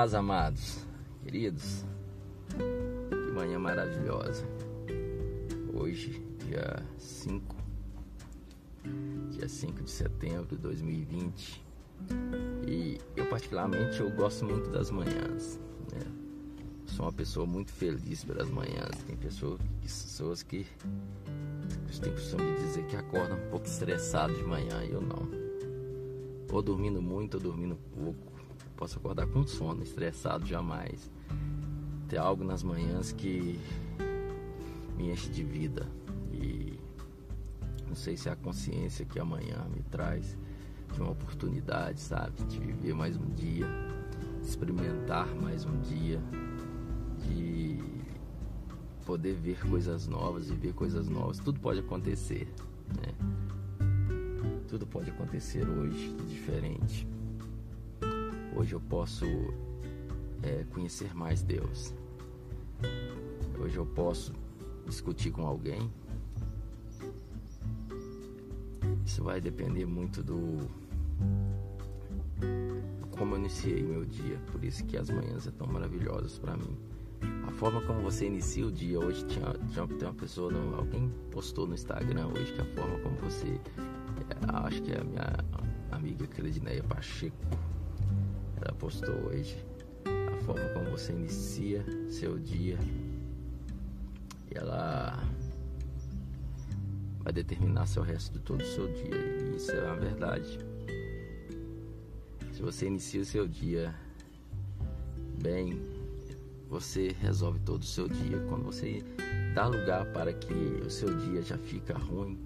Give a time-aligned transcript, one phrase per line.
[0.00, 0.78] paz, amados,
[1.22, 1.84] queridos.
[2.56, 4.46] Que manhã maravilhosa.
[5.74, 7.54] Hoje, dia 5,
[9.30, 11.62] dia 5 de setembro de 2020.
[12.66, 15.60] E eu particularmente eu gosto muito das manhãs.
[15.92, 16.00] Né?
[16.86, 19.02] Sou uma pessoa muito feliz pelas manhãs.
[19.06, 20.66] Tem pessoas, pessoas que
[22.00, 25.28] tem costume de dizer que acordam um pouco estressado de manhã e eu não.
[26.50, 28.39] Ou dormindo muito ou dormindo pouco
[28.80, 31.10] posso acordar com sono, estressado jamais.
[32.08, 33.60] Tem algo nas manhãs que
[34.96, 35.86] me enche de vida
[36.32, 36.78] e
[37.86, 40.38] não sei se é a consciência que amanhã me traz
[40.94, 43.66] de uma oportunidade, sabe, de viver mais um dia,
[44.42, 46.18] experimentar mais um dia,
[47.18, 47.78] de
[49.04, 51.38] poder ver coisas novas, viver coisas novas.
[51.38, 52.48] Tudo pode acontecer,
[52.96, 53.12] né?
[54.68, 57.06] Tudo pode acontecer hoje diferente.
[58.60, 59.24] Hoje eu posso
[60.42, 61.94] é, conhecer mais Deus.
[63.58, 64.34] Hoje eu posso
[64.84, 65.90] discutir com alguém.
[69.02, 70.58] Isso vai depender muito do
[73.12, 74.38] como eu iniciei meu dia.
[74.52, 76.76] Por isso que as manhãs é tão maravilhosas para mim.
[77.48, 81.10] A forma como você inicia o dia hoje tinha, tinha tem uma pessoa, no, alguém
[81.30, 85.44] postou no Instagram hoje que a forma como você, é, acho que é a minha
[85.90, 87.38] amiga Credineia Pacheco
[88.62, 89.56] ela postou hoje
[90.04, 92.78] a forma como você inicia seu dia.
[94.50, 95.22] E ela
[97.20, 99.16] vai determinar seu resto de todo o seu dia.
[99.16, 100.58] E isso é uma verdade.
[102.52, 103.94] Se você inicia o seu dia
[105.42, 105.80] bem,
[106.68, 108.38] você resolve todo o seu dia.
[108.48, 109.02] Quando você
[109.54, 112.38] dá lugar para que o seu dia já fica ruim,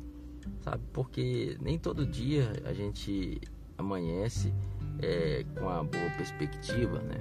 [0.62, 0.82] sabe?
[0.92, 3.40] Porque nem todo dia a gente
[3.76, 4.52] amanhece
[5.00, 7.18] é, com a boa perspectiva, né?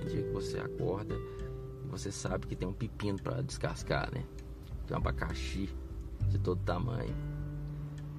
[0.00, 1.16] Tem dia que você acorda
[1.90, 4.22] você sabe que tem um pepino para descascar, né?
[4.86, 5.68] Tem um abacaxi
[6.28, 7.14] de todo tamanho.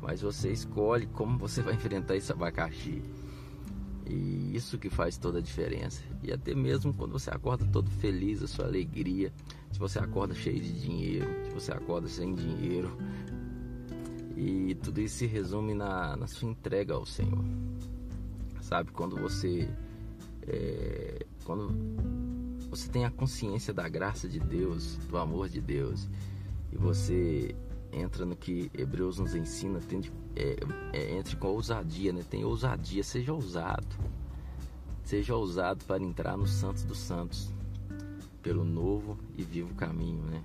[0.02, 3.02] Mas você escolhe como você vai enfrentar esse abacaxi.
[4.06, 6.04] E isso que faz toda a diferença.
[6.24, 9.32] E até mesmo quando você acorda todo feliz, a sua alegria,
[9.72, 12.98] se você acorda cheio de dinheiro, se você acorda sem dinheiro.
[14.36, 17.44] E tudo isso se resume na, na sua entrega ao Senhor
[18.62, 18.92] sabe?
[18.92, 19.70] Quando você
[20.48, 21.70] é, quando
[22.70, 26.08] você tem a consciência da graça de Deus, do amor de Deus,
[26.72, 27.56] e você
[27.92, 30.58] entra no que Hebreus nos ensina, tem de, é,
[30.94, 32.24] é, entre com ousadia, né?
[32.30, 33.88] Tem ousadia, seja ousado,
[35.04, 37.52] seja ousado para entrar no Santos dos Santos,
[38.42, 40.44] pelo novo e vivo caminho, né?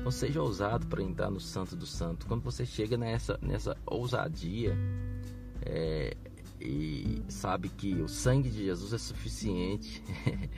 [0.00, 2.26] Então seja ousado para entrar no Santo do Santo.
[2.26, 4.76] Quando você chega nessa, nessa ousadia,
[5.62, 6.16] é,
[6.64, 10.02] e sabe que o sangue de Jesus é suficiente,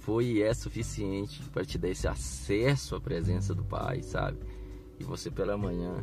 [0.00, 4.38] foi e é suficiente para te dar esse acesso à presença do Pai, sabe?
[4.98, 6.02] E você pela manhã,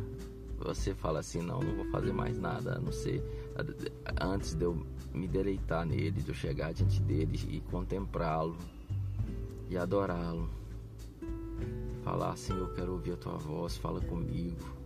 [0.58, 3.22] você fala assim: não, não vou fazer mais nada a não ser
[4.20, 8.56] antes de eu me deleitar nele, de eu chegar diante dele e contemplá-lo
[9.68, 10.48] e adorá-lo.
[12.04, 14.78] Falar assim: eu quero ouvir a tua voz, fala comigo.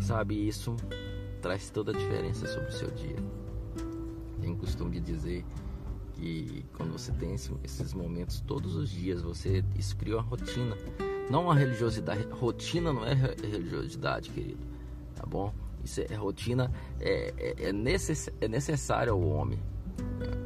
[0.00, 0.76] Sabe isso?
[1.38, 3.16] Traz toda a diferença sobre o seu dia.
[4.40, 5.44] Tem costume de dizer
[6.14, 10.76] que quando você tem esses momentos todos os dias, você isso cria uma rotina,
[11.30, 12.26] não uma religiosidade.
[12.30, 14.66] Rotina não é religiosidade, querido,
[15.14, 15.52] tá bom?
[15.84, 19.58] Isso é rotina, é, é, é, necess, é necessário ao homem.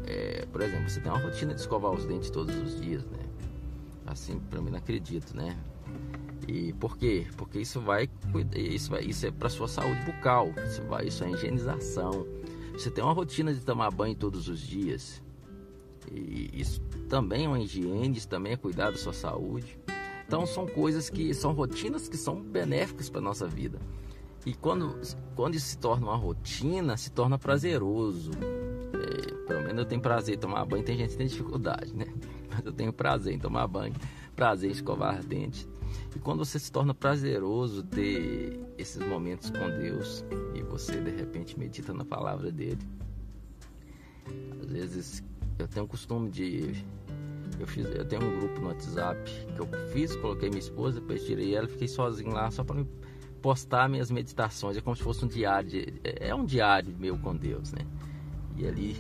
[0.06, 3.18] É, por exemplo, você tem uma rotina de escovar os dentes todos os dias, né?
[4.06, 5.56] Assim, para mim não acredito, né?
[6.48, 7.26] E por quê?
[7.36, 8.08] Porque isso vai
[8.54, 12.26] isso vai isso é para sua saúde bucal, isso vai isso é higienização.
[12.72, 15.22] Você tem uma rotina de tomar banho todos os dias.
[16.10, 19.78] E isso também é uma higiene, isso também é cuidar da sua saúde.
[20.26, 23.78] Então são coisas que são rotinas que são benéficas para nossa vida.
[24.44, 24.98] E quando,
[25.36, 28.32] quando isso se torna uma rotina, se torna prazeroso.
[28.32, 30.82] É, pelo menos eu tenho prazer em tomar banho.
[30.82, 32.06] Tem gente que tem dificuldade, né?
[32.50, 33.94] Mas eu tenho prazer em tomar banho,
[34.34, 35.68] prazer em escovar dentes.
[36.14, 40.24] E quando você se torna prazeroso ter esses momentos com Deus
[40.54, 42.82] e você de repente medita na palavra dele,
[44.62, 45.24] às vezes
[45.58, 46.84] eu tenho o costume de
[47.58, 51.24] eu fiz, eu tenho um grupo no WhatsApp que eu fiz, coloquei minha esposa, depois
[51.24, 52.84] tirei ela, fiquei sozinho lá só para
[53.40, 54.76] postar minhas meditações.
[54.76, 55.70] É como se fosse um diário,
[56.02, 57.86] é, é um diário meu com Deus, né?
[58.56, 58.96] E ali,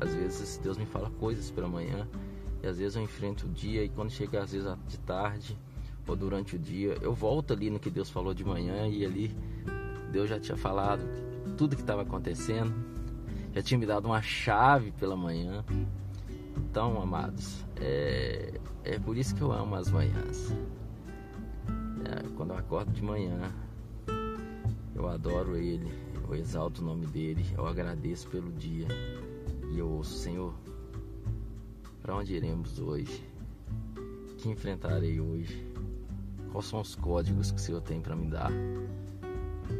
[0.00, 2.08] às vezes Deus me fala coisas pela manhã,
[2.62, 5.56] e às vezes eu enfrento o dia e quando chega às vezes de tarde,
[6.06, 9.36] ou durante o dia, eu volto ali no que Deus falou de manhã e ali
[10.12, 11.02] Deus já tinha falado
[11.56, 12.72] tudo que estava acontecendo,
[13.52, 15.64] já tinha me dado uma chave pela manhã
[16.56, 20.52] Então, amados, é, é por isso que eu amo as manhãs.
[22.04, 23.52] É, quando eu acordo de manhã,
[24.94, 25.90] eu adoro Ele,
[26.28, 28.86] eu exalto o nome dele, eu agradeço pelo dia
[29.72, 30.54] e eu ouço, Senhor,
[32.02, 33.24] para onde iremos hoje?
[34.38, 35.65] Que enfrentarei hoje?
[36.56, 38.50] Quais são os códigos que o Senhor tem para me dar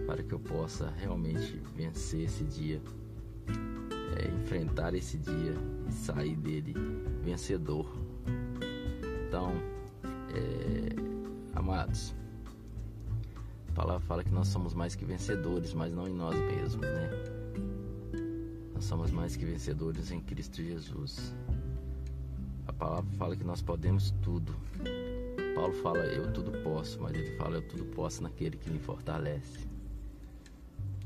[0.07, 2.83] para que eu possa realmente vencer esse dia,
[4.19, 5.55] é, enfrentar esse dia
[5.89, 6.75] e sair dele
[7.23, 7.91] vencedor?
[9.27, 9.55] Então,
[10.35, 12.15] é, amados,
[13.71, 17.11] a palavra fala que nós somos mais que vencedores, mas não em nós mesmos, né?
[18.75, 21.33] Nós somos mais que vencedores em Cristo Jesus
[22.77, 24.55] palavra fala que nós podemos tudo.
[25.57, 29.67] Paulo fala eu tudo posso, mas ele fala eu tudo posso naquele que me fortalece.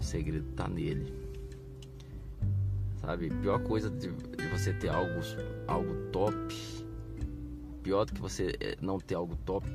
[0.00, 1.14] O segredo está nele.
[2.96, 5.20] Sabe, pior coisa de, de, você ter algo,
[5.68, 6.36] algo top,
[7.80, 9.70] pior do que você eh, não ter algo top,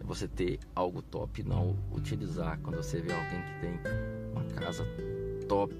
[0.00, 2.58] é você ter algo top e não utilizar.
[2.62, 3.80] Quando você vê alguém que tem
[4.32, 4.86] uma casa
[5.46, 5.74] top,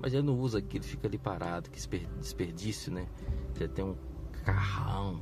[0.00, 1.80] mas ele não usa aquilo, fica ali parado, que
[2.20, 3.08] desperdício, né?
[3.52, 3.96] Você tem um
[4.44, 5.20] carrão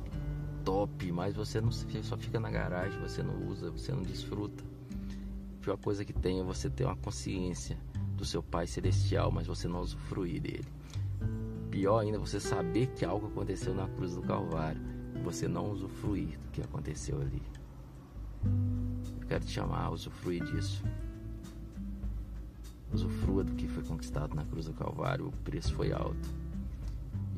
[0.63, 4.63] top, mas você não só fica na garagem, você não usa, você não desfruta.
[5.59, 7.77] A pior coisa que tem é você ter uma consciência
[8.15, 10.65] do seu Pai Celestial, mas você não usufruir dele.
[11.69, 14.81] Pior ainda é você saber que algo aconteceu na cruz do Calvário
[15.15, 17.41] e você não usufruir do que aconteceu ali.
[19.21, 20.83] Eu quero te chamar a usufruir disso.
[22.93, 26.29] Usufrua do que foi conquistado na cruz do Calvário, o preço foi alto.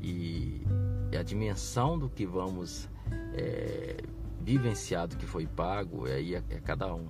[0.02, 0.62] E
[1.18, 2.90] a dimensão do que vamos
[3.34, 3.98] é,
[4.42, 7.08] vivenciar do que foi pago, aí é, é, cada um.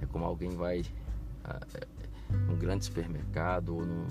[0.00, 0.84] É como alguém vai
[1.44, 1.86] a, é,
[2.46, 4.06] num grande supermercado ou num,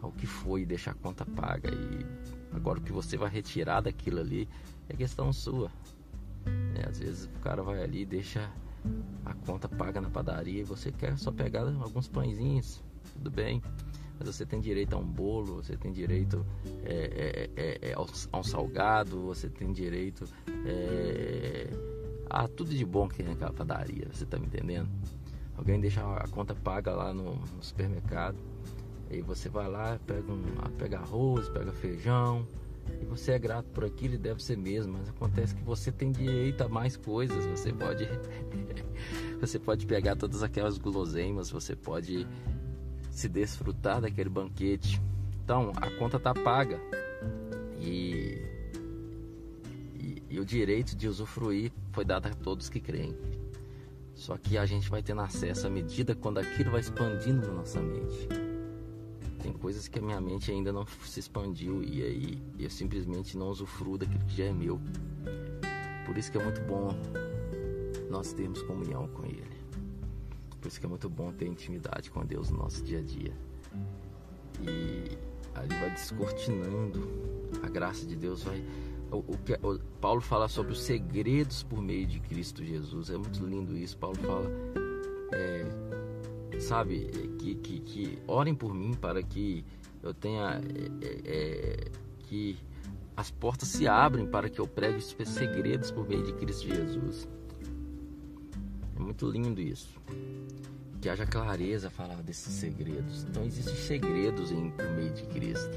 [0.00, 1.70] ao que foi deixar a conta paga.
[1.70, 2.06] E
[2.54, 4.48] agora o que você vai retirar daquilo ali
[4.88, 5.70] é questão sua.
[6.74, 8.50] É, às vezes o cara vai ali e deixa
[9.24, 12.82] a conta paga na padaria e você quer só pegar alguns pãezinhos,
[13.14, 13.62] tudo bem
[14.18, 16.44] mas você tem direito a um bolo, você tem direito
[16.84, 20.24] é, é, é, é a um salgado, você tem direito
[20.66, 21.70] é,
[22.30, 24.88] a tudo de bom que tem naquela padaria, você tá me entendendo?
[25.56, 28.36] Alguém deixa a conta paga lá no, no supermercado,
[29.10, 30.42] e você vai lá, pega, um,
[30.76, 32.46] pega arroz, pega feijão,
[33.00, 36.10] e você é grato por aquilo e deve ser mesmo, mas acontece que você tem
[36.10, 38.08] direito a mais coisas, você pode
[39.40, 42.26] você pode pegar todas aquelas guloseimas, você pode
[43.14, 45.00] se desfrutar daquele banquete.
[45.44, 46.80] Então, a conta está paga
[47.80, 48.42] e,
[49.94, 53.16] e, e, o direito de usufruir foi dado a todos que creem.
[54.14, 57.80] Só que a gente vai tendo acesso à medida quando aquilo vai expandindo na nossa
[57.80, 58.28] mente.
[59.40, 63.48] Tem coisas que a minha mente ainda não se expandiu e aí eu simplesmente não
[63.48, 64.80] usufruo daquilo que já é meu.
[66.06, 66.96] Por isso que é muito bom
[68.10, 69.53] nós termos comunhão com Ele.
[70.64, 73.34] Por isso que é muito bom ter intimidade com Deus no nosso dia a dia.
[74.62, 75.18] E
[75.54, 77.06] ali vai descortinando
[77.62, 78.64] a graça de Deus, vai
[79.10, 83.10] o, que o Paulo fala sobre os segredos por meio de Cristo Jesus.
[83.10, 83.98] É muito lindo isso.
[83.98, 84.50] Paulo fala,
[85.34, 89.66] é, sabe, que, que, que, orem por mim para que
[90.02, 90.62] eu tenha
[91.02, 92.56] é, é que
[93.14, 97.28] as portas se abrem para que eu pregue os segredos por meio de Cristo Jesus.
[98.96, 100.00] É muito lindo isso
[101.04, 103.24] que haja clareza falar desses segredos.
[103.24, 105.76] Então existem segredos em, meio de Cristo.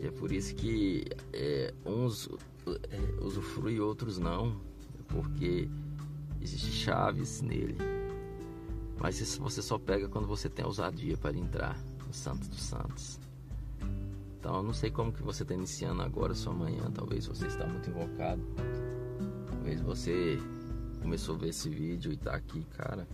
[0.00, 2.30] E é por isso que é, uns
[2.66, 4.58] é, usufruem e outros não,
[5.06, 5.68] porque
[6.40, 7.76] existem chaves nele.
[8.98, 13.20] Mas isso você só pega quando você tem ousadia para entrar no Santo dos Santos.
[14.38, 17.66] Então eu não sei como que você está iniciando agora sua manhã, talvez você está
[17.66, 18.42] muito invocado,
[19.46, 20.38] talvez você
[21.00, 23.06] começou a ver esse vídeo e tá aqui, cara.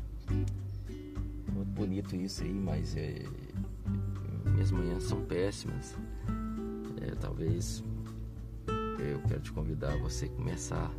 [1.52, 3.24] Muito bonito isso aí, mas é,
[4.44, 5.96] minhas manhãs são péssimas.
[7.00, 7.82] É, talvez
[8.98, 10.90] eu quero te convidar a você começar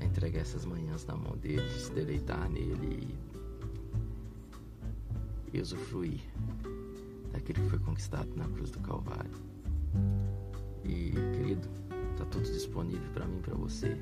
[0.00, 3.16] a entregar essas manhãs na mão dele, se deleitar nele
[5.52, 6.20] e, e usufruir
[7.32, 9.30] daquilo que foi conquistado na cruz do Calvário.
[10.84, 11.68] E, querido,
[12.16, 13.98] tá tudo disponível para mim, para você.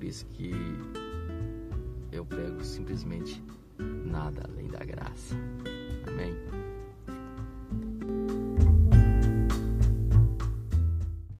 [0.00, 0.50] Por isso que
[2.10, 3.44] eu prego simplesmente
[3.78, 5.36] nada além da graça.
[6.08, 6.34] Amém?